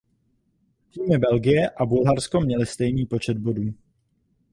Týmy 0.93 1.19
Belgie 1.19 1.69
a 1.75 1.85
Bulharsko 1.85 2.41
měly 2.41 2.65
stejný 2.65 3.05
počet 3.05 3.37
bodů. 3.37 3.73